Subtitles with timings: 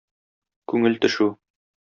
[0.73, 1.29] Күңел төшү.